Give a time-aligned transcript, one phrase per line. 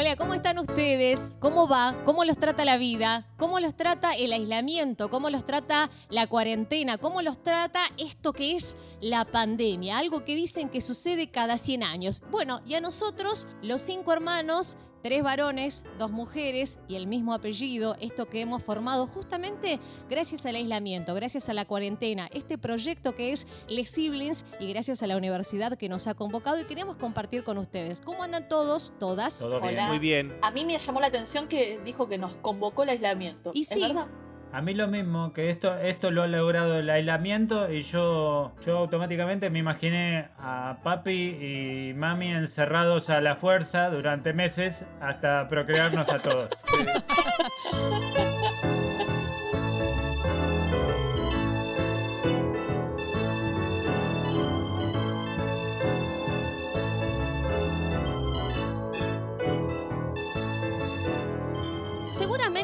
[0.00, 1.36] Hola, ¿cómo están ustedes?
[1.40, 2.04] ¿Cómo va?
[2.04, 3.26] ¿Cómo los trata la vida?
[3.36, 5.10] ¿Cómo los trata el aislamiento?
[5.10, 6.98] ¿Cómo los trata la cuarentena?
[6.98, 9.98] ¿Cómo los trata esto que es la pandemia?
[9.98, 12.22] Algo que dicen que sucede cada 100 años.
[12.30, 17.96] Bueno, y a nosotros, los cinco hermanos, Tres varones, dos mujeres y el mismo apellido,
[18.00, 19.78] esto que hemos formado justamente
[20.10, 25.02] gracias al aislamiento, gracias a la cuarentena, este proyecto que es Les Siblings y gracias
[25.02, 28.00] a la universidad que nos ha convocado y queremos compartir con ustedes.
[28.00, 29.38] ¿Cómo andan todos, todas?
[29.38, 29.74] Todo bien.
[29.74, 29.88] Hola.
[29.88, 30.36] Muy bien.
[30.42, 33.52] A mí me llamó la atención que dijo que nos convocó el aislamiento.
[33.54, 33.80] Y ¿Es sí.
[33.80, 34.08] verdad?
[34.52, 38.78] A mí lo mismo, que esto, esto lo ha logrado el aislamiento y yo, yo
[38.78, 46.10] automáticamente me imaginé a papi y mami encerrados a la fuerza durante meses hasta procrearnos
[46.10, 46.48] a todos.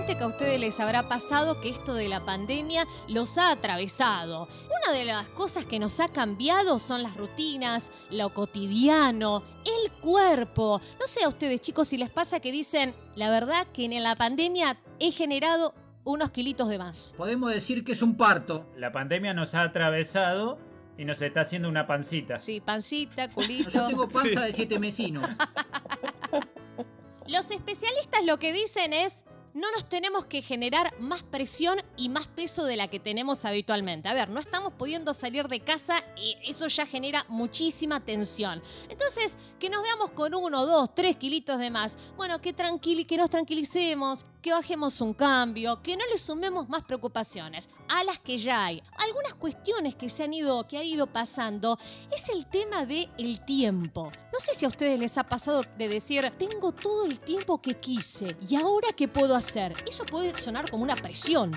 [0.06, 4.48] Seguramente que a ustedes les habrá pasado que esto de la pandemia los ha atravesado.
[4.84, 10.78] Una de las cosas que nos ha cambiado son las rutinas, lo cotidiano, el cuerpo.
[11.00, 14.14] No sé a ustedes chicos si les pasa que dicen, la verdad que en la
[14.14, 17.14] pandemia he generado unos kilitos de más.
[17.16, 18.66] Podemos decir que es un parto.
[18.76, 20.58] La pandemia nos ha atravesado
[20.98, 22.38] y nos está haciendo una pancita.
[22.38, 23.86] Sí, pancita, Yo culito.
[23.86, 24.46] tengo panza Sí.
[24.46, 25.26] de siete mesinos.
[27.26, 32.26] Los especialistas lo que dicen es, no nos tenemos que generar más presión y más
[32.26, 34.08] peso de la que tenemos habitualmente.
[34.08, 38.62] A ver, no estamos pudiendo salir de casa y eso ya genera muchísima tensión.
[38.88, 41.96] Entonces, que nos veamos con uno, dos, tres kilitos de más.
[42.16, 46.82] Bueno, que, tranquili que nos tranquilicemos, que bajemos un cambio, que no le sumemos más
[46.84, 48.82] preocupaciones a las que ya hay.
[48.98, 51.78] Algunas cuestiones que se han ido, que ha ido pasando,
[52.14, 54.12] es el tema del el tiempo.
[54.30, 57.80] No sé si a ustedes les ha pasado de decir, tengo todo el tiempo que
[57.80, 59.74] quise y ahora qué puedo hacer.
[59.88, 61.54] Eso puede sonar como una presión.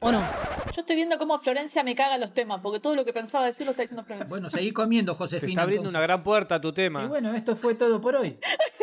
[0.00, 0.20] ¿O no?
[0.74, 3.66] Yo estoy viendo cómo Florencia me caga los temas, porque todo lo que pensaba decir
[3.66, 4.28] lo está diciendo Florencia.
[4.30, 5.50] Bueno, seguí comiendo, Te Josefina.
[5.50, 7.06] está abriendo una gran puerta a tu Y tema.
[7.06, 8.38] bueno, esto fue todo por hoy.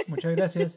[0.07, 0.73] Muchas gracias.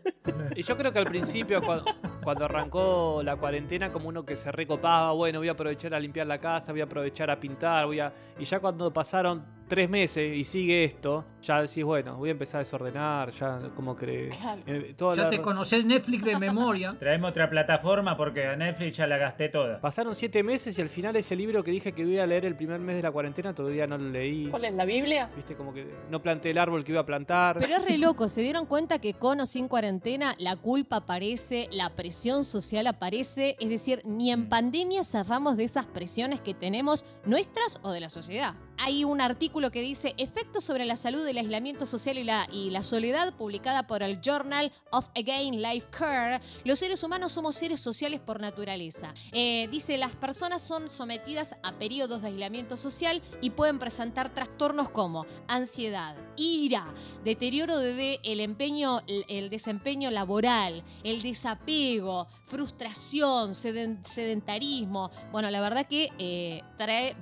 [0.55, 1.85] Y yo creo que al principio, cuando,
[2.23, 6.27] cuando arrancó la cuarentena, como uno que se recopaba, bueno, voy a aprovechar a limpiar
[6.29, 8.13] la casa, voy a aprovechar a pintar, voy a.
[8.39, 12.57] Y ya cuando pasaron tres meses y sigue esto, ya decís, bueno, voy a empezar
[12.57, 14.31] a desordenar, ya como que.
[14.41, 14.63] Claro.
[14.67, 16.97] eh, toda Ya la- te conocés Netflix de memoria.
[16.99, 19.81] Traemos otra plataforma porque a Netflix ya la gasté toda.
[19.81, 22.57] Pasaron siete meses y al final ese libro que dije que iba a leer el
[22.57, 24.49] primer mes de la cuarentena todavía no lo leí.
[24.49, 25.31] ¿Cuál es la Biblia?
[25.37, 27.59] Viste, como que no planté el árbol que iba a plantar.
[27.61, 31.69] Pero es re loco, ¿se dieron cuenta que con o sin cuarentena la culpa aparece,
[31.71, 33.57] la presión social aparece?
[33.61, 38.09] Es decir, ni en pandemia zafamos de esas presiones que tenemos nuestras o de la
[38.09, 38.55] sociedad.
[38.81, 42.71] Hay un artículo que dice Efectos sobre la salud del aislamiento social y la, y
[42.71, 46.41] la soledad, publicada por el Journal of Again Life Care.
[46.65, 49.13] Los seres humanos somos seres sociales por naturaleza.
[49.33, 54.89] Eh, dice, las personas son sometidas a periodos de aislamiento social y pueden presentar trastornos
[54.91, 56.87] como ansiedad, ira,
[57.25, 65.11] deterioro de el empeño, el, el desempeño laboral, el desapego, frustración, seden- sedentarismo.
[65.33, 67.17] Bueno, la verdad que eh, trae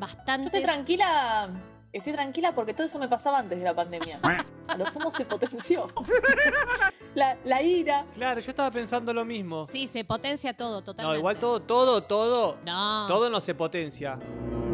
[0.46, 1.72] estoy tranquila.
[1.96, 4.18] Estoy tranquila porque todo eso me pasaba antes de la pandemia.
[4.68, 5.86] A lo sumo se potenció.
[7.14, 8.04] La, la ira.
[8.14, 9.64] Claro, yo estaba pensando lo mismo.
[9.64, 11.18] Sí, se potencia todo, no, totalmente.
[11.18, 12.58] igual todo, todo, todo.
[12.66, 13.06] No.
[13.08, 14.18] Todo no se potencia.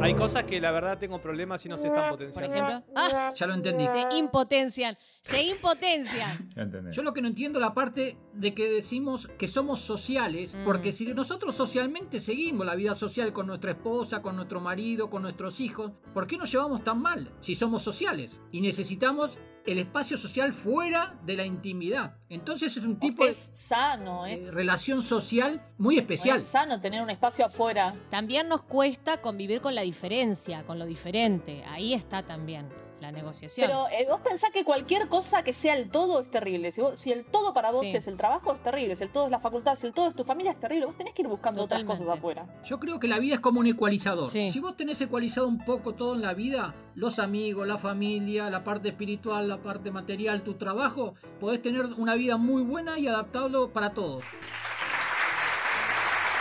[0.02, 2.54] Hay cosas que la verdad tengo problemas y no se están Por potenciando.
[2.54, 2.92] ejemplo.
[2.96, 3.88] Ah, Ya lo entendí.
[3.88, 4.96] se impotencian.
[5.20, 6.30] Se impotencian.
[6.56, 6.90] Ya.
[6.90, 10.64] Yo lo que no entiendo la parte de que decimos que somos sociales, Mm.
[10.64, 15.22] porque si nosotros socialmente seguimos la vida social con nuestra esposa, con nuestro marido, con
[15.22, 18.38] nuestros hijos, ¿por qué nos llevamos tan mal si somos sociales?
[18.50, 22.16] Y necesitamos el espacio social fuera de la intimidad.
[22.28, 24.50] Entonces es un tipo de sano, ¿eh?
[24.50, 26.38] relación social muy No especial.
[26.38, 27.94] es sano tener un espacio afuera.
[28.10, 31.62] También nos cuesta convivir con la diferencia, con lo diferente.
[31.68, 32.68] Ahí está también
[33.02, 33.66] la negociación.
[33.68, 36.72] Pero eh, vos pensás que cualquier cosa que sea el todo es terrible.
[36.72, 37.94] Si, vos- si el todo para vos Sí.
[37.94, 38.96] es el trabajo, es terrible.
[38.96, 40.86] Si el todo es la facultad, si el todo es tu familia, es terrible.
[40.86, 41.92] Vos tenés que ir buscando Totalmente.
[41.92, 42.46] otras cosas afuera.
[42.64, 44.26] Yo creo que la vida es como un ecualizador.
[44.26, 44.50] Sí.
[44.50, 48.64] Si vos tenés ecualizado un poco todo en la vida, los amigos, la familia, la
[48.64, 53.58] parte espiritual, la parte material, tu trabajo, podés tener una vida muy buena y adaptable
[53.72, 54.24] para todos.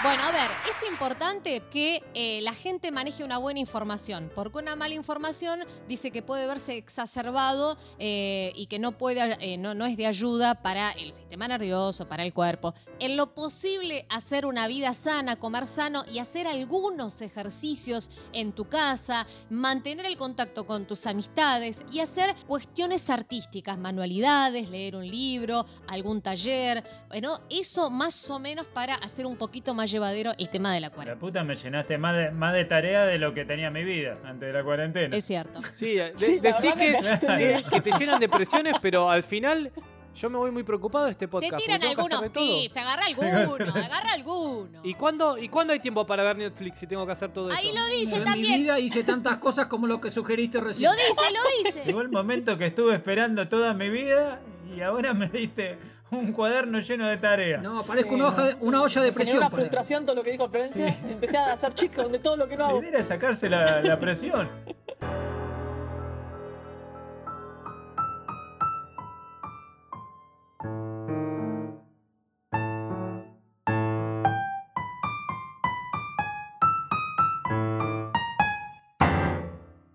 [0.03, 4.75] Bueno, a ver, es importante que eh, la gente maneje una buena información, porque una
[4.75, 9.85] mala información dice que puede verse exacerbado eh, y que no, puede, eh, no, no
[9.85, 12.73] es de ayuda para el sistema nervioso, para el cuerpo.
[12.97, 18.65] En lo posible, hacer una vida sana, comer sano y hacer algunos ejercicios en tu
[18.65, 25.67] casa, mantener el contacto con tus amistades y hacer cuestiones artísticas, manualidades, leer un libro,
[25.87, 26.83] algún taller.
[27.07, 30.87] Bueno, eso más o menos para hacer un poquito más llevadero el tema de la
[30.89, 31.19] La cuarentena.
[31.19, 34.47] puta me llenaste más de, más de tarea de lo que tenía mi vida antes
[34.47, 35.15] de la cuarentena.
[35.15, 35.59] Es cierto.
[35.73, 39.23] Sí, de- Sí, la decí verdad que, que que- te llenan de presiones, pero al
[39.23, 39.71] final
[40.13, 41.53] yo me voy muy preocupado de este Te podcast.
[41.53, 44.81] porque tiran algunos tips, agarra alguno, agarra alguno.
[44.83, 47.57] ¿Y cuándo, ¿Y cuándo hay tiempo para ver Netflix si tengo que hacer todo eso?
[47.57, 48.61] Ahí lo dice Yo en mi también.
[48.61, 50.89] vida hice tantas cosas como lo que sugeriste recién.
[50.89, 51.83] Lo dice, lo dice.
[51.85, 54.41] Llegó el momento que estuve esperando toda mi vida
[54.75, 55.77] y ahora me diste
[56.19, 57.61] un cuaderno lleno de tareas.
[57.63, 59.37] No, parezco una, hoja de- una olla de presión.
[59.37, 60.87] una frustración todo lo que dijo Florencia.
[61.09, 62.79] Empecé a hacer chicos de todo lo que no La hago.
[62.79, 64.49] idea era sacarse la, la presión.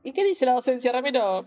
[0.02, 1.46] ¿Y qué dice la docencia, Ramiro?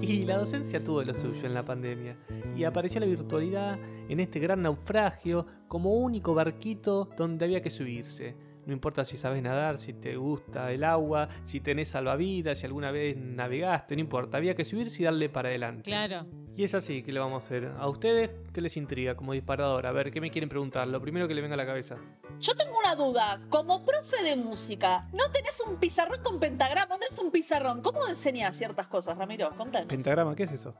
[0.00, 2.16] Y la docencia tuvo lo suyo en la pandemia.
[2.56, 3.78] Y apareció la virtualidad
[4.08, 8.34] en este gran naufragio como único barquito donde había que subirse.
[8.66, 12.90] No importa si sabes nadar, si te gusta el agua, si tenés salvavidas, si alguna
[12.90, 14.38] vez navegaste, no importa.
[14.38, 15.84] Había que subirse y darle para adelante.
[15.84, 16.26] Claro.
[16.56, 17.72] Y es así que le vamos a hacer.
[17.78, 19.86] ¿A ustedes qué les intriga como disparador?
[19.86, 20.88] A ver, ¿qué me quieren preguntar?
[20.88, 21.96] Lo primero que le venga a la cabeza.
[22.40, 23.40] Yo tengo una duda.
[23.50, 26.94] Como profe de música, ¿no tenés un pizarrón con pentagrama?
[26.94, 27.82] ¿No tenés un pizarrón?
[27.82, 29.50] ¿Cómo enseñás ciertas cosas, Ramiro?
[29.56, 29.86] Contanos.
[29.86, 30.34] ¿Pentagrama?
[30.34, 30.74] ¿Qué es eso?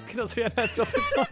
[0.06, 1.26] que no soy nada profesor.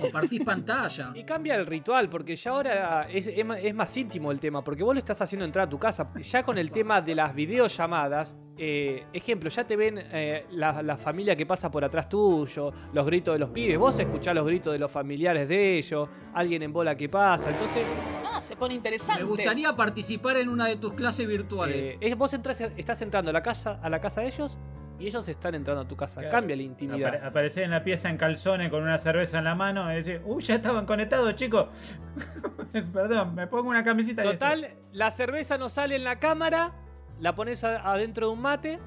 [0.00, 1.10] Compartís pantalla.
[1.14, 4.62] Y cambia el ritual, porque ya ahora es, es ma- es más íntimo el tema,
[4.62, 6.10] porque vos lo estás haciendo entrar a tu casa.
[6.20, 10.96] Ya con el tema de las videollamadas, eh, ejemplo, ya te ven eh, la, la
[10.96, 14.72] familia que pasa por atrás tuyo, los gritos de los pibes, vos escuchás los gritos
[14.72, 17.82] de los familiares de ellos, alguien en bola que pasa, entonces
[18.30, 19.22] Ah, se pone interesante.
[19.24, 21.96] Me gustaría participar en una de tus clases virtuales.
[22.00, 24.56] eh, vos entras, estás entrando a la, casa, a la casa de ellos
[24.98, 26.20] y ellos están entrando a tu casa.
[26.20, 26.32] Claro.
[26.36, 27.12] Cambia la intimidad.
[27.14, 30.20] Apare- aparecer en la pieza en calzones con una cerveza en la mano y decir,
[30.24, 31.68] uy, ya estaban conectados, chicos.
[32.92, 36.72] Perdón, me pongo una camisita y Total, la cerveza no sale en la cámara,
[37.20, 38.78] la pones adentro de un mate,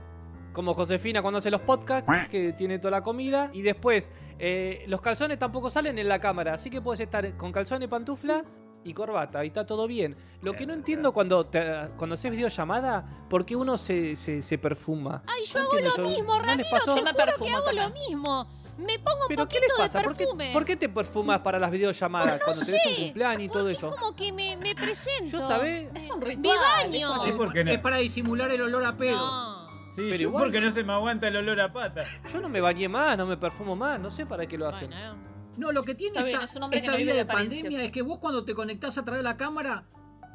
[0.53, 4.99] como Josefina cuando hace los podcasts, que tiene toda la comida, y después eh, los
[5.01, 8.43] calzones tampoco salen en la cámara, así que puedes estar con calzones, pantufla
[8.83, 10.15] y corbata, y está todo bien.
[10.41, 14.57] Lo que no entiendo cuando, te- cuando haces videollamada, ¿por qué uno se, se, se
[14.57, 15.21] perfuma?
[15.27, 16.17] Ay, yo No hago entiendo lo eso.
[16.17, 16.93] mismo, ¿No les Ramiro, pasó?
[16.95, 18.47] te Yo me juro que hago lo mismo.
[18.77, 19.97] Me pongo un ¿Pero qué poquito les pasa?
[19.99, 20.49] de ¿Por qué, perfume.
[20.53, 23.69] por qué te perfumas para las videollamadas No cuando tenés un sé, cumpleaños y todo
[23.69, 23.87] eso?
[23.89, 25.37] es como que me, me presento.
[25.37, 25.89] Yo sabés.
[25.93, 26.57] Es un Mi ritual.
[26.83, 27.25] baño.
[27.25, 27.71] es porque no.
[27.71, 29.17] Es para disimular el olor a pedo.
[29.17, 29.61] No.
[29.91, 32.05] Sí, Pero yo igual- porque no se me aguanta el olor a pata.
[32.33, 34.89] Yo no me bañé más, no me perfumo más, no sé para qué lo hacen.
[34.89, 35.15] Bueno,
[35.57, 38.19] No, lo que tiene Está bien, esta, es vida de de pandemia es que vos
[38.19, 39.83] cuando te conectás a través de la cámara,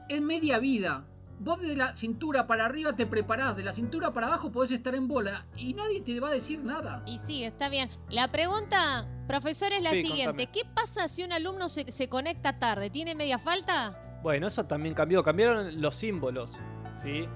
[0.09, 1.05] es media vida.
[1.39, 4.95] Vos de la cintura para arriba te preparás, de la cintura para abajo podés estar
[4.95, 7.03] en bola y nadie te va a decir nada.
[7.07, 7.91] y sí, está bien.
[8.09, 10.47] La pregunta, profesor, es la Sí, siguiente.
[10.47, 10.51] contame.
[10.51, 12.89] ¿Qué pasa si un alumno se, se conecta tarde?
[12.89, 14.01] ¿Tiene media falta?
[14.23, 15.23] Bueno, eso también cambió.
[15.23, 16.53] Cambiaron los símbolos,
[17.03, 17.27] ¿sí?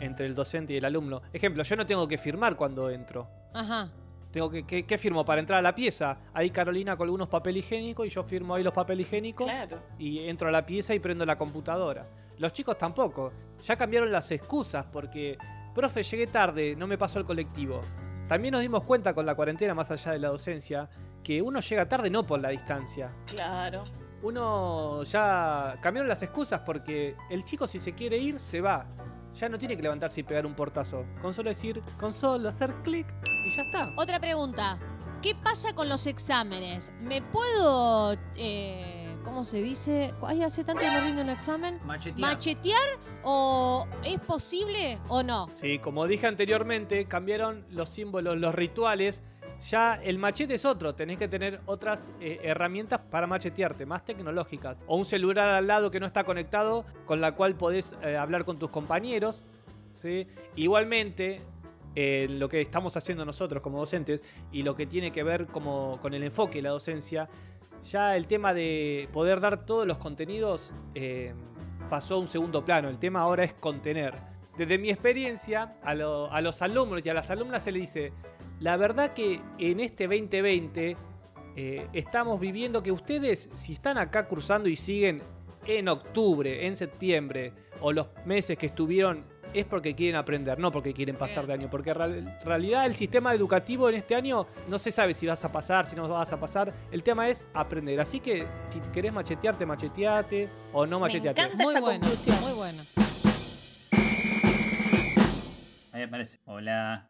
[0.00, 1.20] Entre el docente y el alumno.
[1.34, 3.28] Ejemplo, yo no tengo que firmar cuando entro.
[3.52, 3.90] Ajá.
[4.32, 6.18] Tengo que, ¿qué, qué firmo para entrar a la pieza?
[6.32, 9.78] Ahí Carolina con algunos papel higiénicos y yo firmo ahí los papel higiénicos Claro.
[9.98, 12.06] y entro a la pieza y prendo la computadora.
[12.38, 13.32] Los chicos tampoco.
[13.64, 15.36] Ya cambiaron las excusas porque,
[15.74, 17.80] profe, llegué tarde, no me pasó el colectivo.
[18.28, 20.88] También nos dimos cuenta con la cuarentena, más allá de la docencia,
[21.24, 23.82] que uno llega tarde no por la distancia, Claro.
[24.22, 28.86] uno ya cambiaron las excusas porque el chico si se quiere ir se va.
[29.34, 31.04] Ya no tiene que levantarse y pegar un portazo.
[31.20, 33.06] Con solo decir, con solo hacer clic
[33.44, 33.92] y ya está.
[33.96, 34.78] Otra pregunta.
[35.22, 36.92] ¿Qué pasa con los exámenes?
[36.98, 40.14] ¿Me puedo, eh, cómo se dice?
[40.22, 41.78] Ay, hace tanto que no rindo un examen.
[41.84, 42.20] Machetear.
[42.20, 45.50] ¿Machetear o es posible o no?
[45.54, 49.22] Sí, como dije anteriormente, cambiaron los símbolos, los rituales.
[49.68, 54.78] Ya el machete es otro, tenés que tener otras eh, herramientas para machetearte, más tecnológicas.
[54.86, 58.46] O un celular al lado que no está conectado, con la cual podés eh, hablar
[58.46, 59.44] con tus compañeros.
[59.92, 60.26] ¿sí?
[60.56, 61.42] Igualmente,
[61.94, 65.98] eh, lo que estamos haciendo nosotros como docentes y lo que tiene que ver como,
[66.00, 67.28] con el enfoque de la docencia,
[67.82, 71.32] ya el tema de poder dar todos los contenidos eh,
[71.88, 72.88] pasó a un segundo plano.
[72.88, 74.14] El tema ahora es contener.
[74.56, 78.12] Desde mi experiencia, a, lo- a los alumnos y a las alumnas se le dice,
[78.60, 80.96] la verdad que en este 2020
[81.56, 85.22] eh, estamos viviendo que ustedes, si están acá cursando y siguen
[85.66, 90.92] en octubre, en septiembre, o los meses que estuvieron, es porque quieren aprender, no porque
[90.94, 91.68] quieren pasar de año.
[91.70, 95.50] Porque en realidad el sistema educativo en este año no se sabe si vas a
[95.52, 96.72] pasar, si no vas a pasar.
[96.90, 98.00] El tema es aprender.
[98.00, 101.40] Así que si querés machetearte, macheteate o no Me macheteate.
[101.40, 102.40] encanta Muy esa bueno, conclusión.
[102.40, 102.82] muy bueno.
[105.92, 106.38] Ahí aparece.
[106.44, 107.08] Hola.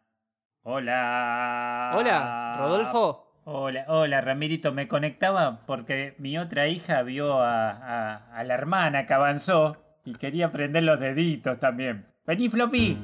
[0.63, 1.93] Hola.
[1.95, 3.27] Hola, Rodolfo.
[3.45, 4.71] Hola, hola, Ramirito.
[4.71, 10.13] Me conectaba porque mi otra hija vio a, a- a la hermana que avanzó y
[10.15, 12.05] quería prender los deditos también.
[12.25, 12.97] Vení, Floppy.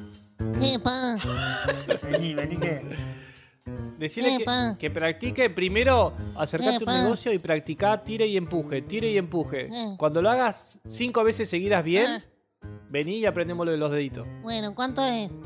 [0.60, 1.18] ¿Qué pa?
[2.04, 2.82] Vení, vení que.
[3.98, 4.38] Decirle
[4.80, 9.66] que, practique primero, acercate a un negocio y practica, tire y empuje, tire y empuje.
[9.66, 9.96] Eh.
[9.98, 12.22] Cuando lo hagas cinco veces seguidas bien, Ah.
[12.90, 14.28] vení y aprendemos lo de los deditos.
[14.44, 15.42] Bueno, ¿cuánto es?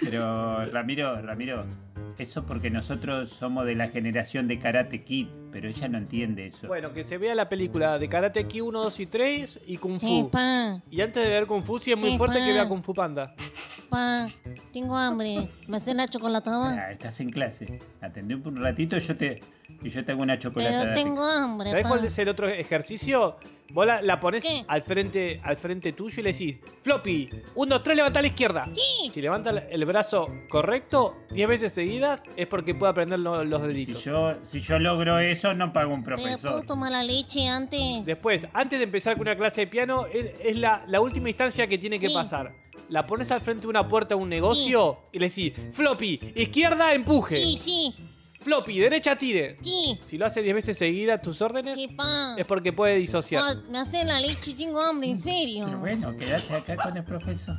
[0.00, 1.66] Pero, Ramiro, Ramiro,
[2.18, 6.66] eso porque nosotros somos de la generación de Karate Kid, pero ella no entiende eso.
[6.68, 9.98] Bueno, que se vea la película de Karate Kid 1, 2 y 3 y Kung
[9.98, 10.30] ¿Qué Fu.
[10.30, 10.80] pa?
[10.90, 12.44] Y antes de ver Kung Fu, si es muy Sí, fuerte, pa.
[12.44, 13.34] que vea Kung Fu Panda.
[13.88, 14.28] Pa,
[14.72, 15.48] tengo hambre.
[15.68, 16.72] ¿Me haces la chocolatada?
[16.88, 17.78] Ah, estás en clase.
[18.00, 19.40] Atendé un ratito y yo te,
[19.82, 20.72] y yo te hago una chocolate.
[20.82, 21.88] Pero tengo hambre, ¿Sabés pa.
[21.90, 23.36] cuál es el otro ejercicio?
[23.70, 27.82] Vos la, la pones al frente, al frente tuyo y le decís, Floppy, 1, 2,
[27.82, 28.66] 3, levanta a la izquierda.
[28.70, 29.10] Sí.
[29.14, 33.66] Si levanta el brazo correcto 10 veces seguidas, es porque puede aprender lo- los Si
[33.68, 34.04] deditos.
[34.04, 36.66] yo, si yo logro eso, no pago un ¿Pero puedo profesor.
[36.66, 38.04] tomar la leche antes?
[38.04, 41.66] Después, antes de empezar con una clase de piano, es, es la, la última instancia
[41.66, 42.14] que tiene que Sí.
[42.14, 42.52] pasar.
[42.90, 46.92] La pones al frente de una puerta de un negocio y le decís, Floppy, izquierda,
[46.92, 47.36] empuje.
[47.36, 47.94] Sí, sí,
[48.42, 49.56] Floppy, derecha, tire.
[49.62, 49.98] sí.
[50.06, 52.34] Si lo hace 10 veces seguidas tus órdenes, ¿Qué pa?
[52.36, 53.42] es porque puede disociar.
[53.42, 55.64] Pa, me haces la leche y tengo hambre, en serio.
[55.66, 57.56] Pero bueno, quédate acá con el profesor.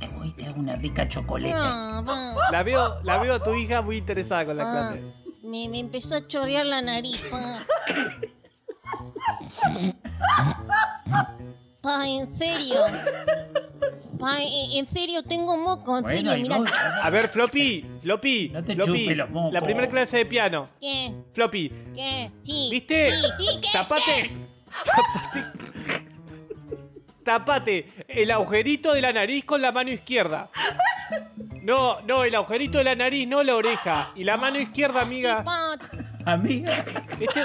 [0.00, 2.00] Te voy, te hago una rica chocoleta.
[2.00, 2.34] No, pa.
[2.50, 5.02] La veo, la veo a tu hija muy interesada con la Ah, clase.
[5.42, 7.64] me, me empezó a chorrear la nariz, pa.
[11.84, 12.76] Pa, en serio.
[14.18, 16.72] Pa, en, serio, tengo moco, en Bueno, serio, mira.
[17.02, 19.52] A ver, Floppy, Floppy, No te Floppy, los mocos.
[19.52, 20.66] la primera clase de piano.
[20.80, 21.12] ¿Qué?
[21.34, 22.30] Floppy, ¿Qué?
[22.42, 22.68] Sí.
[22.70, 23.10] ¿viste?
[23.10, 23.68] Sí, sí, ¿qué?
[23.70, 24.30] Tapate.
[24.86, 25.44] Tapate.
[27.24, 30.48] Tapate el agujerito de la nariz con la mano izquierda.
[31.62, 34.10] No, no, el agujerito de la nariz, no la oreja.
[34.14, 35.44] Y la mano izquierda, ¿Qué, amiga.
[36.24, 36.84] Amiga,
[37.20, 37.44] Este,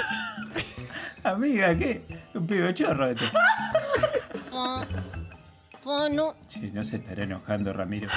[1.24, 2.00] amiga, ¿qué?
[2.32, 3.26] Un pibe chorro este.
[4.60, 4.86] Pa,
[5.82, 6.34] pa, no,
[6.84, 8.08] se estará enojando, Ramiro.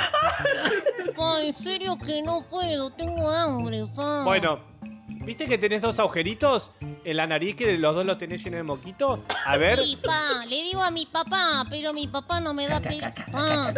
[1.16, 4.26] pa, en serio que no puedo, tengo hambre, pa.
[4.26, 4.60] bueno,
[5.08, 6.72] ¿viste que tenés dos agujeritos
[7.06, 9.24] en la nariz que los dos los tenés lleno de moquito?
[9.46, 12.82] A ver, Sí, pa, le digo a mi papá, pero mi papá no me da
[12.82, 13.00] pe...
[13.32, 13.74] Pa.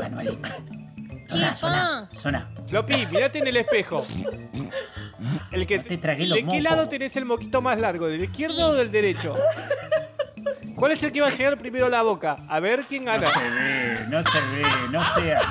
[1.28, 2.10] ¿Qué, pa?
[2.68, 4.04] Floppy, mirate en el espejo.
[5.52, 6.64] El que, No te tragué ¿De los qué mocos.
[6.64, 8.08] lado tenés el moquito más largo?
[8.08, 9.36] ¿Del izquierdo o del derecho?
[10.76, 12.38] ¿Cuál es el que va a llegar primero a la boca?
[12.48, 13.28] A ver quién No gana.
[13.28, 15.44] se ve, no se ve, no seas,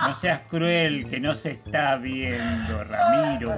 [0.00, 3.54] no seas cruel, que no se está viendo, Ramiro.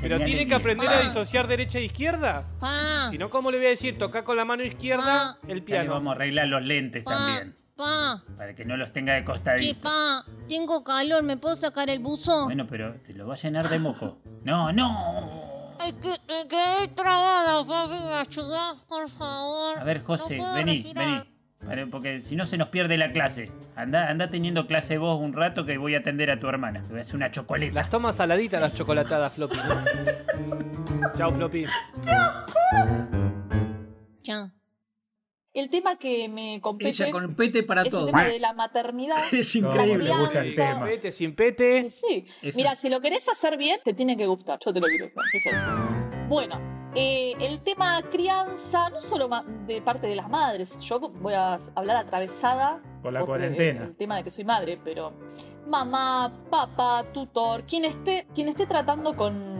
[0.00, 1.02] Pero tiene que aprender a Ah.
[1.02, 2.44] disociar derecha e izquierda.
[2.60, 3.98] Pa, Si no, ¿cómo le voy a decir?
[3.98, 5.36] Toca con la mano izquierda Ah.
[5.46, 5.92] el Ahí piano.
[5.92, 9.24] vamos a arreglar los lentes pa, también, pa, para que no los tenga de ¿qué,
[9.24, 9.80] costadito.
[9.82, 10.24] pa?
[10.48, 12.44] Tengo calor, ¿me puedo sacar el buzo?
[12.44, 14.18] Bueno, pero te lo va a llenar de moco.
[14.44, 15.41] No, no.
[16.00, 19.78] Que me quedé trabada, papi, ¿me ayudás, por favor?
[19.78, 21.04] A ver, José, No vení, respirar.
[21.06, 21.32] vení.
[21.64, 23.50] Vale, Porque si no se nos pierde la clase.
[23.76, 26.82] Anda, anda teniendo clase vos un rato que voy a atender a tu hermana.
[26.82, 27.74] Te voy a hacer una chocoleta.
[27.74, 29.56] Las tomas saladitas las chocolatadas, Floppy.
[31.16, 31.66] Chao, Floppy.
[34.22, 34.52] Ya.
[35.54, 38.06] El tema que me compete Ella con el pete para es el todo.
[38.06, 39.16] tema de la maternidad.
[39.32, 40.04] Es ¿Cómo increíble.
[40.04, 40.74] le gusta el crianza.
[40.74, 40.86] tema?
[40.86, 41.90] Pete, sin pete.
[41.90, 42.24] Sí.
[42.40, 42.56] Eso.
[42.56, 44.58] Mira, si lo querés hacer bien, te tiene que gustar.
[44.64, 45.06] Yo te lo quiero.
[45.06, 46.28] Es.
[46.28, 46.58] Bueno,
[46.94, 49.28] eh, el tema crianza, no solo
[49.66, 53.82] de parte de las madres, yo voy a hablar atravesada Por la cuarentena.
[53.82, 55.12] El, el tema de que soy madre, pero
[55.66, 59.51] mamá, papá, tutor, quien esté, quien esté tratando con,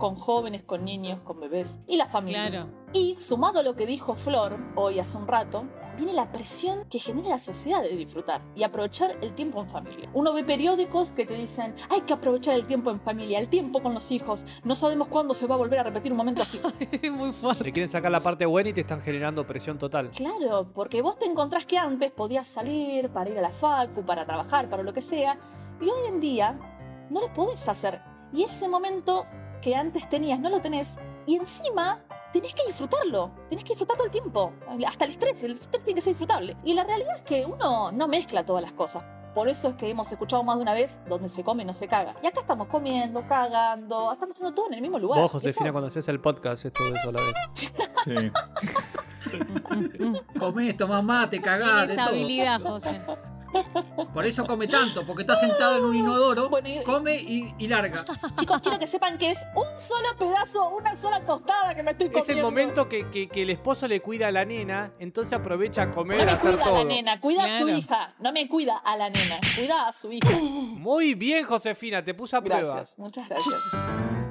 [0.00, 2.48] con jóvenes, con niños, con bebés y la familia.
[2.48, 2.66] Claro.
[2.92, 5.64] Y sumado a lo que dijo Flor hoy hace un rato,
[5.96, 10.08] viene la presión que genera la sociedad de disfrutar y aprovechar el tiempo en familia.
[10.14, 13.82] Uno ve periódicos que te dicen, hay que aprovechar el tiempo en familia, el tiempo
[13.82, 16.58] con los hijos, no sabemos cuándo se va a volver a repetir un momento así.
[17.10, 17.62] Muy fuerte.
[17.62, 20.10] Le quieren sacar la parte buena y te están generando presión total.
[20.10, 24.24] Claro, porque vos te encontrás que antes podías salir para ir a la facu, para
[24.24, 25.38] trabajar, para lo que sea,
[25.78, 26.58] y hoy en día
[27.10, 28.00] no lo podés hacer.
[28.32, 29.26] Y ese momento
[29.60, 32.00] que antes tenías no lo tenés, y encima
[32.32, 34.52] tenés que disfrutarlo, tenés que disfrutar todo el tiempo,
[34.86, 36.56] hasta el estrés, el estrés tiene que ser disfrutable.
[36.64, 39.02] Y la realidad es que uno no mezcla todas las cosas.
[39.34, 41.86] Por eso es que hemos escuchado más de una vez donde se come no se
[41.86, 42.16] caga.
[42.20, 45.20] Y acá estamos comiendo, cagando, estamos haciendo todo en el mismo lugar.
[45.20, 47.34] Vos, Josefina, Eso- cuando haces el podcast, es todo eso a la vez.
[48.04, 48.32] Sí.
[50.38, 52.08] Comés, tomás mate, cagás, de Tienes todo.
[52.08, 53.00] habilidad, José.
[54.12, 57.68] Por eso come tanto, porque está sentado en un inodoro, Bueno, y- come y, y
[57.68, 58.04] larga.
[58.38, 62.06] Chicos, quiero que sepan que es un solo pedazo, una sola tostada que me estoy
[62.08, 62.32] comiendo.
[62.32, 65.82] Es el momento que, que- que el esposo le cuida a la nena, entonces aprovecha
[65.82, 68.14] a comer, No a me hacer cuida a la nena, cuida a su hija.
[68.18, 70.30] No me cuida a la nena, cuida a su hija.
[70.40, 72.74] Muy bien, Josefina, te puse a prueba.
[72.74, 73.74] Gracias, muchas gracias.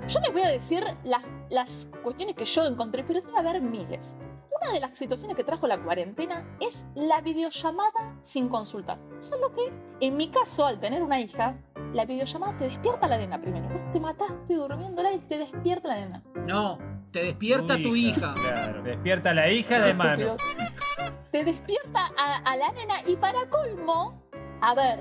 [0.07, 4.15] Yo les voy a decir las, las cuestiones que yo encontré, pero debe haber miles.
[4.61, 8.97] Una de las situaciones que trajo la cuarentena es la videollamada sin consultar.
[9.19, 11.55] Es algo que, en mi caso, al tener una hija,
[11.93, 13.69] la videollamada te despierta a la nena primero.
[13.69, 16.23] Vos te mataste durmiéndola y te despierta la nena.
[16.45, 16.77] No,
[17.11, 18.33] te despierta tu hija.
[18.33, 20.35] Claro, despierta a la hija de mano.
[21.31, 24.21] Te despierta a, a la nena y para colmo,
[24.61, 24.99] a ver,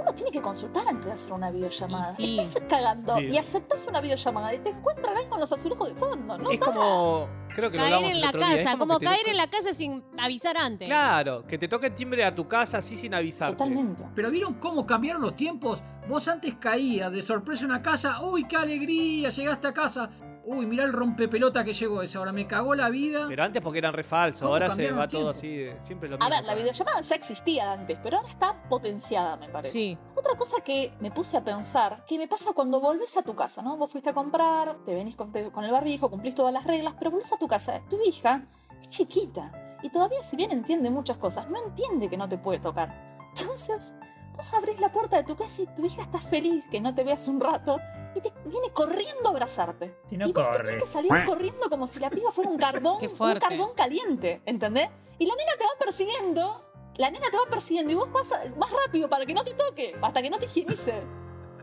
[0.00, 2.02] uno tiene que consultar antes de hacer una videollamada.
[2.04, 2.38] Sí.
[2.40, 3.24] Estás cagando Sí.
[3.24, 6.50] y aceptas una videollamada y te encuentras ahí con los azulejos de fondo, ¿no?
[6.50, 7.28] Es como.
[7.54, 9.36] Creo que lo Caer hablamos en el la otro día, casa, como caer toque- en
[9.36, 10.86] la casa sin avisar antes.
[10.86, 13.56] Claro, que te toque el timbre a tu casa así sin avisarte.
[13.56, 14.04] Totalmente.
[14.14, 15.82] Pero ¿vieron cómo cambiaron los tiempos?
[16.08, 19.30] Vos antes caías de sorpresa en una casa, ¡uy, qué alegría!
[19.30, 20.08] Llegaste a casa.
[20.50, 23.26] Uy, mirá el rompepelota que llegó ese, ahora me cagó la vida.
[23.28, 26.14] Pero antes porque eran re falsos, ¿Cómo ahora se va todo así, de- siempre lo
[26.14, 26.30] A mismo.
[26.34, 29.70] ver, la videollamada ya existía antes, pero ahora está potenciada, me parece.
[29.72, 29.98] Sí.
[30.14, 33.60] Otra cosa que me puse a pensar, que me pasa cuando volvés a tu casa,
[33.60, 33.76] ¿no?
[33.76, 36.94] Vos fuiste a comprar, te venís con, te- con el barbijo, cumplís todas las reglas,
[36.98, 37.82] pero volvés a tu casa.
[37.90, 38.42] Tu hija
[38.80, 39.52] es chiquita
[39.82, 43.18] y todavía, si bien entiende muchas cosas, no entiende que no te puede tocar.
[43.38, 43.94] Entonces,
[44.38, 47.02] vos abrís la puerta de tu casa y tu hija está feliz que no te
[47.02, 47.80] veas un rato
[48.14, 49.96] y te viene corriendo a abrazarte.
[50.08, 50.70] Si no y vos corre.
[50.70, 54.88] tenés que salir corriendo como si la piba fuera un carbón, un carbón caliente, ¿entendés?
[55.18, 56.64] Y la nena te va persiguiendo,
[56.96, 59.96] la nena te va persiguiendo y vos vas más rápido para que no te toque,
[60.00, 61.02] hasta que no te higienice.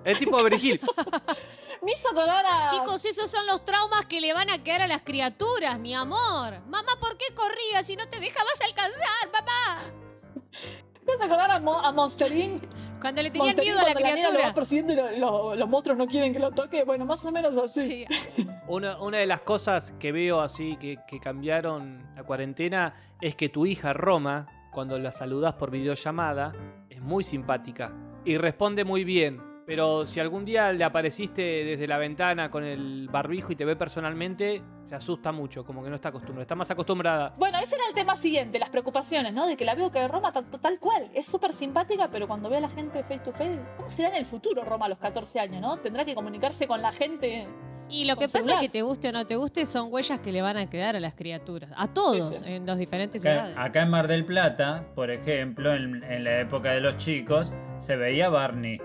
[0.03, 0.79] Es tipo Berigil.
[1.81, 2.67] Me hizo acordar a...
[2.67, 6.59] Chicos, esos son los traumas que le van a quedar a las criaturas, mi amor.
[6.67, 10.84] Mamá, ¿por qué corrías si no te dejabas alcanzar, papá?
[11.05, 12.63] Me hizo acordar a, Mo- a Monster Inc.
[12.99, 14.53] Cuando le tenían Monster miedo a la lo criatura.
[14.53, 16.83] persiguiendo y lo- lo- los monstruos no quieren que lo toque.
[16.83, 18.05] Bueno, más o menos así.
[18.35, 18.47] Sí.
[18.67, 23.47] Una, una de las cosas que veo así que, que cambiaron la cuarentena es que
[23.49, 26.53] tu hija Roma, cuando la saludas por videollamada,
[26.89, 27.93] es muy simpática
[28.25, 29.39] y responde muy bien.
[29.65, 33.75] Pero si algún día le apareciste desde la ventana con el barbijo y te ve
[33.75, 37.33] personalmente, se asusta mucho, como que no está acostumbrada, está más acostumbrada.
[37.37, 39.47] Bueno, ese era el tema siguiente, las preocupaciones, ¿no?
[39.47, 42.57] De que la veo que Roma tal, tal cual, es súper simpática, pero cuando ve
[42.57, 45.39] a la gente face to face, ¿cómo será en el futuro Roma a los 14
[45.39, 45.77] años, no?
[45.77, 47.47] Tendrá que comunicarse con la gente.
[47.89, 50.31] Y lo que pasa es que te guste o no te guste son huellas que
[50.31, 51.71] le van a quedar a las criaturas.
[51.75, 52.51] A todos, Sí, sí.
[52.53, 53.57] en las diferentes Acá, edades.
[53.57, 57.95] acá en Mar del Plata, por ejemplo, en, en la época de los chicos, se
[57.95, 58.79] veía Barney.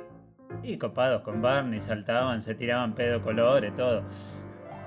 [0.62, 4.02] Y copados con Barney, saltaban, se tiraban pedo colores, todo.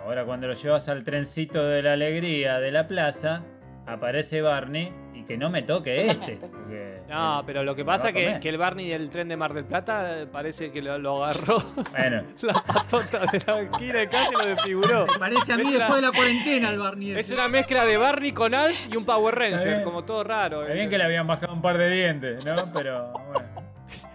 [0.03, 3.41] Ahora cuando lo llevas al trencito de la alegría de la plaza,
[3.87, 6.35] aparece Barney y que no me toque este.
[6.37, 9.63] Porque No, pero lo que pasa es que, el Barney del tren de Mar del
[9.65, 11.59] Plata eh, parece que lo, lo agarró
[11.91, 15.07] Bueno, la patota de la esquina y casi lo desfiguró.
[15.07, 17.11] Me parece a mí Es una- después de la cuarentena el Barney.
[17.11, 20.61] Es una mezcla de Barney con Alf y un Power Ranger, como todo raro.
[20.63, 22.55] está bien que le habían bajado un par de dientes, ¿no?
[22.73, 23.47] Pero bueno,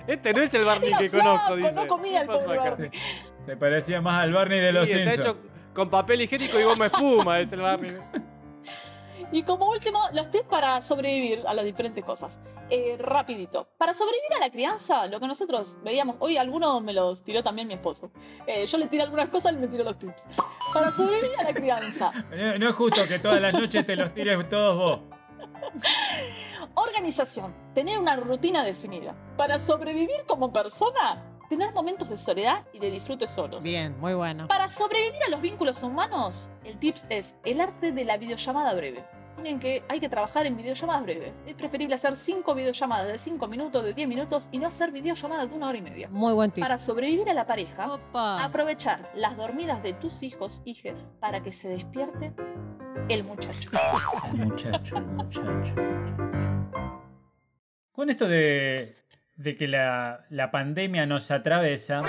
[0.09, 1.87] Este no es el Barney Era que flaco, conozco, no dice.
[1.87, 2.59] comía ¿Qué el pasó pobre?
[2.59, 2.91] Barney.
[3.47, 5.19] se parecía más al Barney de Sí, los está Simpsons.
[5.27, 5.37] hecho
[5.75, 7.93] con papel higiénico y goma espuma, es el Barney.
[9.31, 12.39] Y como último, los tips para sobrevivir a las diferentes cosas.
[12.71, 13.69] Eh, rapidito.
[13.77, 17.69] Para sobrevivir a la crianza, lo que nosotros veíamos, hoy alguno me los tiró también
[17.69, 18.11] mi esposo.
[18.47, 20.25] Eh, yo le tiré algunas cosas, él me tiró los tips.
[20.73, 24.15] Para sobrevivir a la crianza, No, no es justo que todas las noches te los
[24.15, 25.01] tires todos vos.
[26.81, 29.15] organización, tener una rutina definida.
[29.37, 33.65] Para sobrevivir como persona, tener momentos de soledad y de disfrute solos.
[33.65, 34.49] Bien, muy bueno.
[34.49, 39.05] Para sobrevivir a los vínculos humanos, el tips es el arte de la videollamada breve.
[39.39, 41.33] Miren que hay que trabajar en videollamadas breves.
[41.47, 45.49] Es preferible hacer 5 videollamadas de 5 minutos, de 10 minutos y no hacer videollamadas
[45.49, 46.09] de una hora y media.
[46.11, 46.63] Muy buen tip.
[46.65, 48.43] Para sobrevivir a la pareja, Opa.
[48.43, 52.33] aprovechar las dormidas de tus hijos, hijes, para que se despierte
[53.09, 53.71] el muchacho.
[54.33, 56.28] Muchacho, muchacho.
[57.99, 58.95] Con esto de,
[59.35, 62.03] de que la, la pandemia nos atraviesa,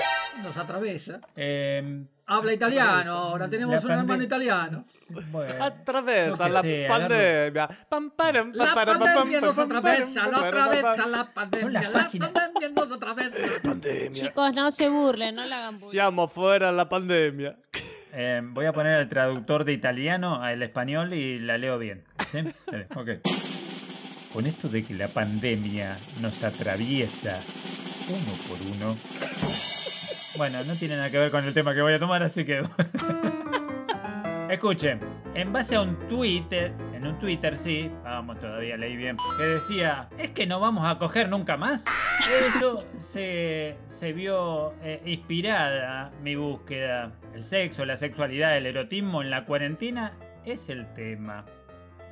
[0.44, 1.20] Nos atraviesa.
[1.36, 4.86] eh, Habla italiano, ahora tenemos un hermano italiano.
[5.32, 7.68] bueno, Atravesa la pandemia.
[7.90, 9.64] Pam, param, La param, pandemia pam, nos la
[10.48, 14.12] atravesa la pandemia, la pandemia nos atraviesa.
[14.12, 15.90] Chicos, no se burlen, no la hagan bullying.
[15.90, 17.58] Siamo fuera de la pandemia.
[18.14, 22.04] eh, voy a poner al traductor de italiano al español y la leo bien.
[22.32, 22.38] ¿sí?
[22.96, 23.10] Ok.
[24.34, 27.40] Con esto de que la pandemia nos atraviesa
[28.08, 28.96] uno por uno.
[30.38, 32.62] Bueno, no tiene nada que ver con el tema que voy a tomar, así que.
[34.50, 35.00] Escuchen,
[35.36, 39.46] en base a un tweet, en en un Twitter, sí, vamos, todavía leí bien, que
[39.46, 41.86] decía, es que no vamos a coger nunca más.
[42.42, 47.14] Eso se, se vio eh, inspirada mi búsqueda.
[47.34, 50.12] El sexo, la sexualidad, el erotismo en la cuarentena
[50.44, 51.46] es el tema.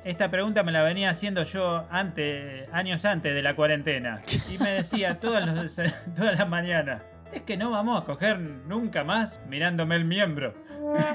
[0.04, 4.20] Esta pregunta me la venía haciendo yo antes, años antes de la cuarentena.
[4.50, 5.74] Y me decía todas, los-
[6.16, 7.02] todas las mañanas.
[7.32, 10.54] Es que no vamos a coger nunca más mirándome el miembro.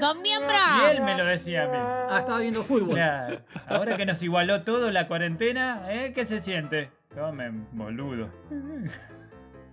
[0.00, 0.54] ¡Don Miembro!
[0.86, 1.76] Y él me lo decía a mí.
[1.76, 2.94] Ah, estaba viendo fútbol.
[2.94, 3.40] Claro.
[3.66, 6.12] Ahora que nos igualó todo la cuarentena, ¿eh?
[6.14, 6.90] ¿qué se siente?
[7.12, 8.28] Tomen, boludo.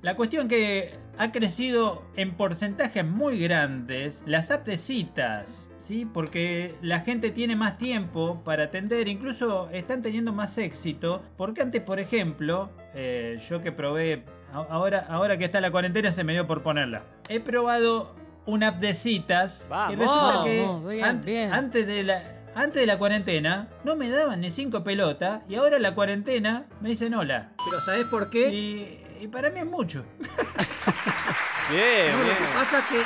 [0.02, 6.08] La cuestión que ha crecido en porcentajes muy grandes las apps de citas, ¿sí?
[6.12, 11.22] Porque la gente tiene más tiempo para atender, incluso están teniendo más éxito.
[11.38, 16.24] Porque antes, por ejemplo, eh, yo que probé, ahora, ahora que está la cuarentena se
[16.24, 17.04] me dio por ponerla.
[17.30, 18.16] He probado
[18.48, 19.94] una app de citas Vamos.
[19.94, 21.54] y resulta que Vamos, bien, an- bien.
[21.54, 22.22] antes de la...
[22.54, 26.90] Antes de la cuarentena no me daban ni cinco pelotas y ahora la cuarentena me
[26.90, 27.52] dicen hola.
[27.64, 28.50] Pero ¿sabés por qué?
[28.50, 30.04] Y, y para mí es mucho.
[31.72, 33.02] Bien, No, lo que pasa es que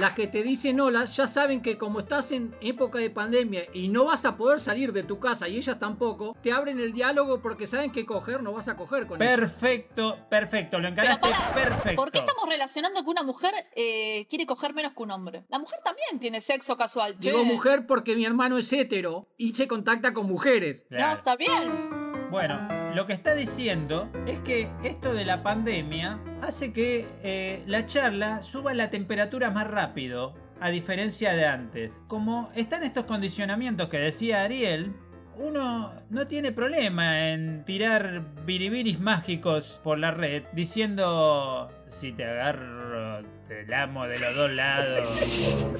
[0.00, 3.88] las que te dicen hola ya saben que como estás en época de pandemia y
[3.88, 7.40] no vas a poder salir de tu casa y ellas tampoco, te abren el diálogo
[7.40, 9.38] porque saben que coger no vas a coger con ellas.
[9.38, 11.96] Perfecto, perfecto, lo encaraste perfecto.
[11.96, 15.44] ¿por qué estamos relacionando que una mujer eh, quiere coger menos que un hombre?
[15.48, 17.18] La mujer también tiene sexo casual.
[17.20, 17.30] che.
[17.30, 20.86] Digo mujer porque mi hermano es hetero y se contacta con mujeres.
[20.88, 22.30] No, está bien.
[22.30, 27.86] Bueno, lo que está diciendo es que esto de la pandemia hace que eh, la
[27.86, 31.90] charla suba la temperatura más rápido, a diferencia de antes.
[32.06, 34.92] Como están estos condicionamientos que decía Ariel,
[35.36, 43.22] uno no tiene problema en tirar biribiris mágicos por la red diciendo si te agarro
[43.48, 45.08] te lamo de los dos lados.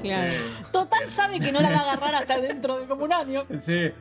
[0.02, 0.30] Claro.
[0.30, 0.64] Sí.
[0.72, 3.46] Total sabe que no la va a agarrar hasta dentro de como un año.
[3.60, 3.92] Sí,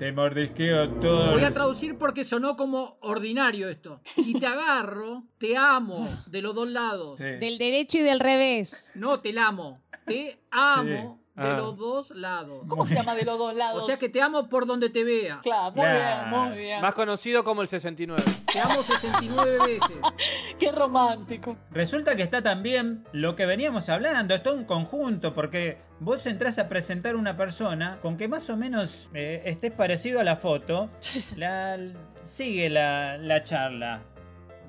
[0.00, 1.32] te mordisqueo todo.
[1.32, 4.00] Voy a traducir porque sonó como ordinario esto.
[4.02, 7.18] Si te agarro, te amo de los dos lados.
[7.18, 7.24] Sí.
[7.24, 8.92] Del derecho y del revés.
[8.94, 11.56] No te la amo, te amo de Ah.
[11.56, 12.62] los dos lados.
[12.68, 13.82] ¿Cómo se llama de los dos lados?
[13.82, 15.40] O sea que te amo por donde te vea.
[15.42, 16.80] Claro, muy bien, muy bien.
[16.82, 18.22] Más conocido como el 69.
[18.52, 19.96] Te amo 69 veces.
[20.58, 21.56] Qué romántico.
[21.70, 26.68] Resulta que está también lo que veníamos hablando, está un conjunto, porque vos entrás a
[26.68, 30.90] presentar una persona con que más o menos eh, estés parecido a la foto,
[31.36, 31.78] la,
[32.24, 34.02] sigue la, la charla.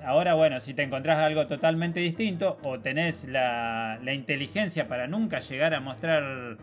[0.04, 5.40] Ahora, bueno, si te encontrás algo totalmente distinto o tenés la, la inteligencia para nunca
[5.40, 6.56] llegar a mostrar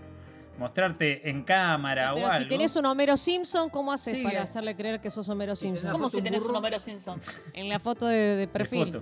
[0.57, 2.37] mostrarte en cámara o Pero algo.
[2.39, 5.91] si tenés un Homero Simpson, ¿cómo haces para hacerle creer que sos Homero Simpson?
[5.91, 6.55] ¿Cómo si tenés un?
[6.55, 7.21] Homero Simpson?
[7.53, 8.87] En la foto de, perfil.
[8.93, 8.97] foto.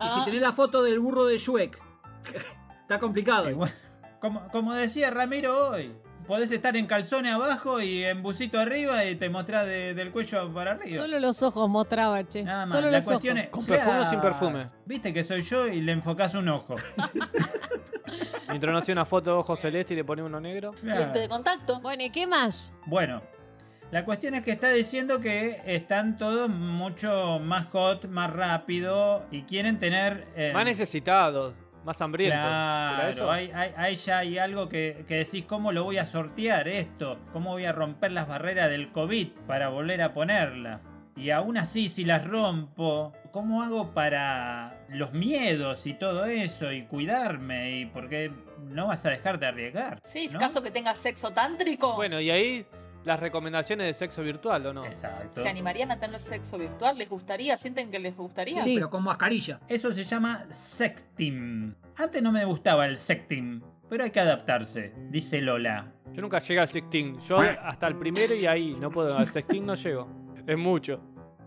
[0.00, 1.78] Y si Ah, tenés la foto del burro de Shrek.
[2.82, 3.48] Está complicado.
[4.20, 5.92] Como, como decía Ramiro hoy,
[6.26, 10.52] podés estar en calzones abajo y en busito arriba y te mostrás de- del cuello
[10.52, 10.96] para arriba.
[10.96, 12.42] Solo los ojos mostraba, che.
[12.42, 12.68] Nada más.
[12.70, 13.44] Solo La los cuestión ojos.
[13.46, 14.68] es- ¿Con perfume o sin perfume?
[14.86, 16.74] Viste que soy yo y le enfocás un ojo.
[18.48, 20.72] Mientras no hacía una foto de ojos celeste y le pone uno negro.
[20.82, 21.80] lente de contacto.
[21.80, 22.74] Bueno, ¿y qué más?
[22.86, 23.22] Bueno,
[23.90, 29.42] la cuestión es que está diciendo que están todos mucho más hot, más rápido y
[29.42, 30.26] quieren tener...
[30.36, 32.40] eh, Más necesitados, más hambrientos.
[32.40, 33.30] ¿Será Claro, eso?
[33.30, 37.18] hay, hay- hay ya hay algo que, que decís, ¿cómo lo voy a sortear esto?
[37.32, 40.80] ¿Cómo voy a romper las barreras del COVID para volver a ponerla?
[41.14, 46.84] Y aún así, si las rompo, ¿cómo hago para los miedos y todo eso y
[46.86, 47.72] cuidarme?
[47.80, 48.32] Y porque
[48.68, 49.98] no vas a dejar de arriesgar.
[50.04, 50.38] Sí, ¿no?
[50.38, 51.94] caso que tengas sexo tántrico.
[51.96, 52.66] Bueno, y ahí
[53.04, 54.84] las recomendaciones de sexo virtual, ¿o no?
[54.86, 55.40] Exacto.
[55.42, 56.98] ¿Se animarían a tener sexo virtual?
[56.98, 57.56] ¿Les gustaría?
[57.56, 58.62] ¿Sienten que les gustaría?
[58.62, 58.74] Sí.
[58.76, 59.60] Pero con mascarilla.
[59.68, 61.74] Eso se llama sexting.
[61.96, 65.92] Antes no me gustaba el sexting, pero hay que adaptarse, dice Lola.
[66.12, 67.18] Yo nunca llegué al sexting.
[67.20, 69.16] Yo hasta el primero y ahí no puedo.
[69.16, 70.08] Al sexting no llego.
[70.46, 71.00] Es mucho.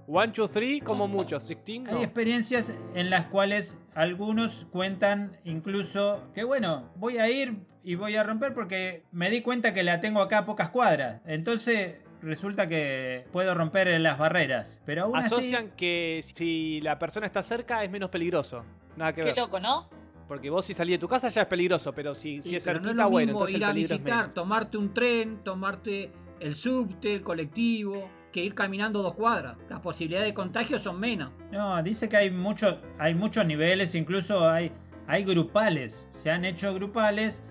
[0.07, 1.39] One, two, three, como mucho.
[1.39, 2.01] Sexting Hay no.
[2.03, 8.23] experiencias en las cuales algunos cuentan incluso que bueno, voy a ir y voy a
[8.23, 11.21] romper porque me di cuenta que la tengo acá a pocas cuadras.
[11.25, 14.81] Entonces resulta que puedo romper las barreras.
[14.85, 15.27] Pero aún así...
[15.27, 18.65] Asocian que si la persona está cerca es menos peligroso.
[18.97, 19.37] Nada que Qué ver.
[19.37, 19.87] loco, ¿no?
[20.27, 22.79] Porque vos si salís de tu casa ya es peligroso, pero si, si es pero
[22.79, 26.11] no cerquita, lo bueno, entonces ir el a peligro es visitar, tomarte un tren, tomarte
[26.39, 29.57] el subte, el colectivo, que ir caminando dos cuadras.
[29.69, 31.31] Las posibilidades de contagio son menos.
[31.51, 34.71] No, dice que hay, mucho, hay muchos niveles, incluso hay,
[35.05, 36.07] hay grupales.
[36.15, 37.43] Se han hecho grupales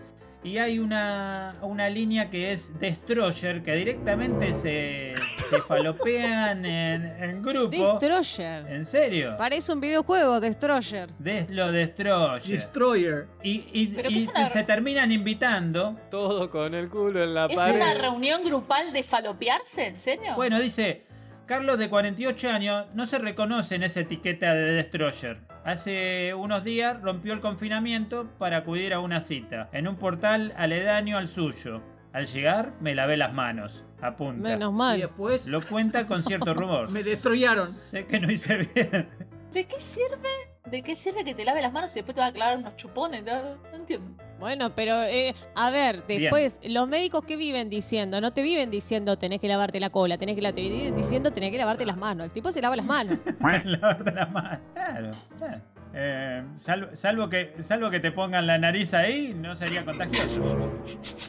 [0.44, 5.14] Y hay una, una línea que es Destroyer, que directamente se,
[5.48, 7.98] se falopean en, en grupo.
[7.98, 8.66] Destroyer.
[8.70, 9.37] ¿En serio?
[9.38, 11.09] Parece un videojuego, Destroyer.
[11.18, 12.42] Des lo Destroyer.
[12.42, 13.26] Destroyer.
[13.42, 15.96] Y, y- es una- se terminan invitando.
[16.11, 17.76] Todo con el culo en la ¿Es pared.
[17.76, 19.87] una reunión grupal de falopearse?
[19.87, 20.35] ¿En serio?
[20.37, 21.07] Bueno, dice,
[21.46, 25.38] Carlos de 48 años no se reconoce en esa etiqueta de Destroyer.
[25.64, 31.18] Hace unos días rompió el confinamiento para acudir a una cita en un portal aledaño
[31.18, 31.83] al suyo.
[32.14, 33.85] Al llegar me lavé las manos.
[34.00, 34.48] Apunta.
[34.48, 34.98] Menos Y mal.
[35.00, 36.90] después Lo cuenta con cierto rumor.
[36.90, 37.72] me destroyaron.
[37.74, 39.09] Sé que no hice bien.
[39.52, 40.28] ¿De qué sirve?
[40.70, 42.76] ¿De qué sirve que te lave las manos y después te va a clavar unos
[42.76, 43.22] chupones?
[43.22, 44.24] No, no entiendo.
[44.38, 49.16] Bueno, pero eh, a ver, después, los médicos que viven diciendo, no te viven diciendo
[49.16, 51.97] tenés que lavarte la cola, tenés que la, te viven diciendo tenés que lavarte las
[51.97, 52.27] manos.
[52.27, 53.18] El tipo se lava las manos.
[53.64, 54.61] Lavarte las manos.
[54.75, 55.11] Claro.
[55.38, 55.61] claro.
[55.97, 60.42] Eh, salvo, salvo que, salvo que te pongan la nariz ahí, no sería contagioso.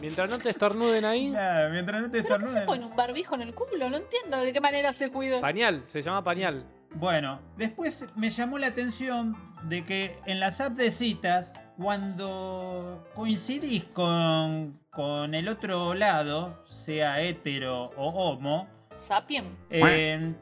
[0.02, 2.66] Mientras no te estornuden ahí, Claro, mientras no te ¿Pero qué se estornuden.
[2.66, 3.90] pone un barbijo en el culo?
[3.92, 5.40] No entiendo de qué manera se cuida.
[5.40, 6.66] pañal, se llama pañal.
[6.96, 9.36] Bueno, después me llamó la atención
[9.70, 17.22] de que en las apps de citas, cuando coincidís con, con el otro lado, sea
[17.22, 19.58] hetero o homo, Sapien.
[19.70, 20.34] eh,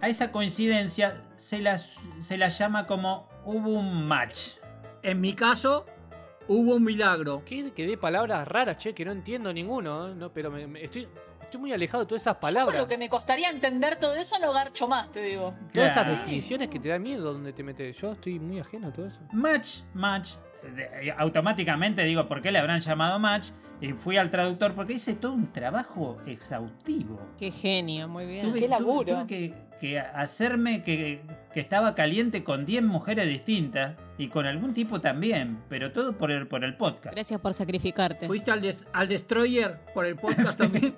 [0.00, 1.78] a esa coincidencia se la,
[2.20, 4.50] se la llama como hubo un match.
[5.02, 5.86] En mi caso,
[6.48, 7.42] hubo un milagro.
[7.44, 10.14] ¿Qué que dé palabras raras, che, que no entiendo ninguno, ¿eh?
[10.14, 11.08] no, pero me- me- estoy,
[11.42, 12.74] estoy muy alejado de todas esas Yo palabras.
[12.74, 15.54] con lo que me costaría entender todo eso no garcho más, te digo.
[15.72, 17.96] Todas esas definiciones que te da miedo donde te metes.
[17.98, 19.20] Yo estoy muy ajeno a todo eso.
[19.32, 20.30] Match, match.
[20.62, 23.48] De- automáticamente digo, ¿por qué le habrán llamado match?
[23.80, 27.18] Y fui al traductor porque hice todo un trabajo exhaustivo.
[27.38, 28.52] Qué genio, muy bien.
[28.54, 29.14] Qué laburo.
[29.14, 31.22] tuve que, que hacerme que,
[31.54, 36.30] que estaba caliente con 10 mujeres distintas y con algún tipo también, pero todo por
[36.30, 37.14] el, por el podcast.
[37.14, 38.26] Gracias por sacrificarte.
[38.26, 40.94] Fuiste al, des- al Destroyer por el podcast también.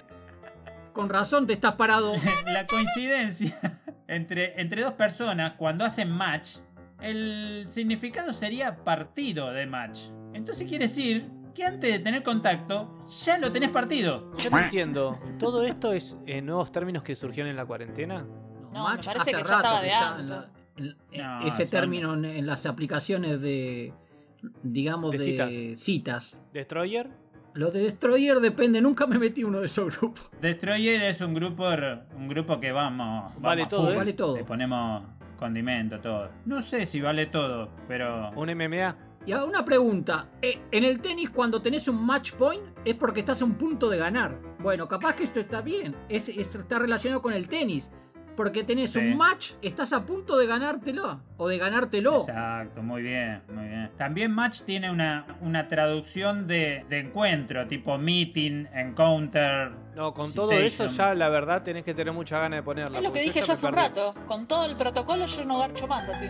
[0.92, 2.14] Con razón te estás parado.
[2.46, 6.56] La coincidencia entre, entre dos personas cuando hacen match,
[7.02, 9.98] el significado sería partido de match.
[10.34, 14.30] Entonces quiere decir que antes de tener contacto, ya lo tenés partido.
[14.38, 15.18] Yo no entiendo.
[15.38, 18.24] ¿Todo esto es en nuevos términos que surgieron en la cuarentena?
[18.72, 20.26] No, Match me parece hace que ya rato estaba que de está en antes.
[20.28, 23.92] la- en- en- No, ese término en, en las aplicaciones de,
[24.62, 25.82] digamos, De de, citas.
[25.84, 26.42] citas.
[26.54, 27.10] ¿Destroyer?
[27.54, 30.30] Los de Destroyer depende, nunca me metí uno de esos grupos.
[30.40, 31.64] Destroyer es un grupo,
[32.16, 33.30] un grupo que vamos.
[33.38, 33.92] Vale vamos todo.
[33.92, 33.96] ¿eh?
[33.96, 34.36] Vale todo.
[34.36, 35.02] Le ponemos
[35.42, 36.30] condimento, todo.
[36.46, 38.30] No sé si vale todo, pero.
[38.36, 38.96] ¿Un MMA?
[39.26, 40.28] Y ahora una pregunta.
[40.40, 43.88] eh, En el tenis, cuando tenés un match point, es porque estás a un punto
[43.90, 44.38] de ganar.
[44.60, 45.94] Bueno, capaz que esto está bien.
[46.08, 47.90] Es, es- está relacionado con el tenis.
[48.36, 48.98] Porque tenés Sí.
[48.98, 51.20] un match, estás a punto de ganártelo.
[51.36, 52.20] O de ganártelo.
[52.22, 53.90] Exacto, muy bien, muy bien.
[53.98, 59.70] También match tiene una, una traducción de, de encuentro, tipo meeting, encounter.
[59.94, 62.98] No, con todo eso ya la verdad tenés que tener mucha ganas de ponerla.
[62.98, 64.14] Es lo que dije ya yo hace un rato.
[64.26, 66.26] Con todo el protocolo yo no garcho más así.